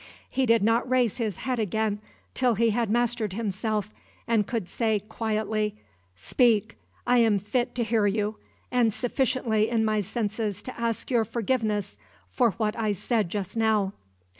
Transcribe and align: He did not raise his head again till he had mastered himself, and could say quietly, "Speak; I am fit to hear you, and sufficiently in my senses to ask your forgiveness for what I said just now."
He 0.27 0.47
did 0.47 0.63
not 0.63 0.89
raise 0.89 1.17
his 1.17 1.35
head 1.35 1.59
again 1.59 1.99
till 2.33 2.55
he 2.55 2.71
had 2.71 2.89
mastered 2.89 3.33
himself, 3.33 3.93
and 4.27 4.47
could 4.47 4.67
say 4.67 5.01
quietly, 5.01 5.75
"Speak; 6.15 6.75
I 7.05 7.19
am 7.19 7.37
fit 7.37 7.75
to 7.75 7.83
hear 7.83 8.07
you, 8.07 8.37
and 8.71 8.91
sufficiently 8.91 9.69
in 9.69 9.85
my 9.85 10.01
senses 10.01 10.63
to 10.63 10.75
ask 10.79 11.11
your 11.11 11.23
forgiveness 11.23 11.99
for 12.31 12.49
what 12.53 12.75
I 12.79 12.93
said 12.93 13.29
just 13.29 13.55
now." 13.55 13.93